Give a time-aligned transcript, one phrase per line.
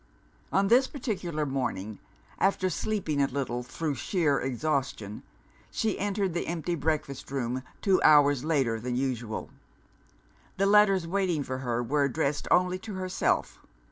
[0.51, 1.99] On this particular morning
[2.39, 5.21] (after sleeping a little through sheer exhaustion),
[5.69, 9.51] she entered the empty breakfast room two hours later than usual.
[10.57, 13.59] The letters waiting for her were addressed only to herself.